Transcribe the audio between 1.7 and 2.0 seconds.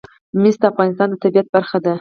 ده.